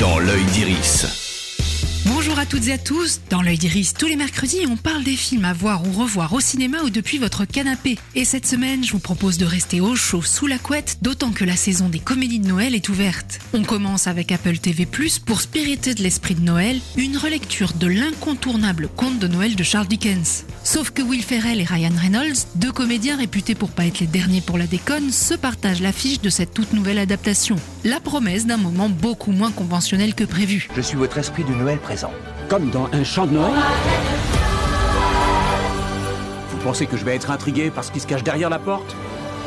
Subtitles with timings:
[0.00, 1.19] dans l'œil d'Iris.
[2.22, 3.22] Bonjour à toutes et à tous.
[3.30, 6.40] Dans l'œil d'Iris, tous les mercredis, on parle des films à voir ou revoir au
[6.40, 7.96] cinéma ou depuis votre canapé.
[8.14, 11.46] Et cette semaine, je vous propose de rester au chaud sous la couette, d'autant que
[11.46, 13.38] la saison des comédies de Noël est ouverte.
[13.54, 14.86] On commence avec Apple TV+,
[15.24, 19.88] pour spiriter de l'esprit de Noël, une relecture de l'incontournable conte de Noël de Charles
[19.88, 20.44] Dickens.
[20.62, 24.42] Sauf que Will Ferrell et Ryan Reynolds, deux comédiens réputés pour pas être les derniers
[24.42, 27.56] pour la déconne, se partagent l'affiche de cette toute nouvelle adaptation.
[27.82, 30.68] La promesse d'un moment beaucoup moins conventionnel que prévu.
[30.76, 32.09] Je suis votre esprit du Noël présent.
[32.48, 33.52] Comme dans un chant de Noël
[36.50, 38.94] Vous pensez que je vais être intrigué par ce qui se cache derrière la porte?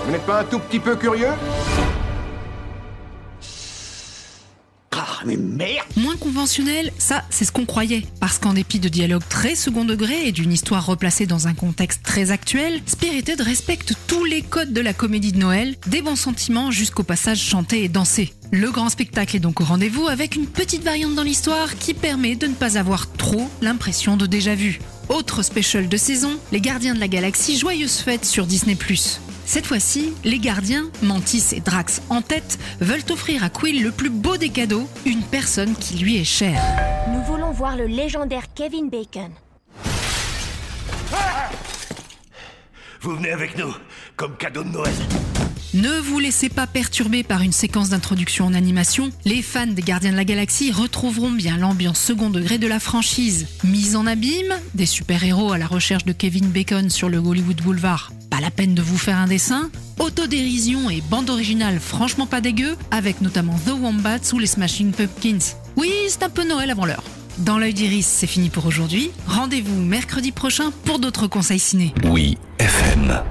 [0.06, 1.32] Vous n'êtes pas un tout petit peu curieux?
[5.26, 8.06] Merde Moins conventionnel, ça, c'est ce qu'on croyait.
[8.20, 12.02] Parce qu'en dépit de dialogues très second degré et d'une histoire replacée dans un contexte
[12.04, 16.72] très actuel, Spirited respecte tous les codes de la comédie de Noël, des bons sentiments
[16.72, 18.34] jusqu'au passage chanté et dansé.
[18.52, 22.36] Le grand spectacle est donc au rendez-vous avec une petite variante dans l'histoire qui permet
[22.36, 24.80] de ne pas avoir trop l'impression de déjà vu.
[25.10, 28.78] Autre special de saison, Les Gardiens de la Galaxie Joyeuse Fête sur Disney+.
[29.46, 34.10] Cette fois-ci, les gardiens, Mantis et Drax en tête, veulent offrir à Quill le plus
[34.10, 36.62] beau des cadeaux, une personne qui lui est chère.
[37.10, 39.32] Nous voulons voir le légendaire Kevin Bacon.
[43.02, 43.74] Vous venez avec nous,
[44.16, 44.94] comme cadeau de Noël.
[45.74, 49.10] Ne vous laissez pas perturber par une séquence d'introduction en animation.
[49.26, 53.48] Les fans des Gardiens de la Galaxie retrouveront bien l'ambiance second degré de la franchise.
[53.64, 58.12] Mise en abîme, des super-héros à la recherche de Kevin Bacon sur le Hollywood Boulevard.
[58.34, 59.70] Pas la peine de vous faire un dessin.
[60.00, 65.54] Autodérision et bande originale franchement pas dégueu, avec notamment The Wombats ou les Smashing Pumpkins.
[65.78, 67.04] Oui, c'est un peu Noël avant l'heure.
[67.38, 69.12] Dans l'œil d'Iris, c'est fini pour aujourd'hui.
[69.28, 71.94] Rendez-vous mercredi prochain pour d'autres conseils ciné.
[72.06, 73.22] Oui, FM.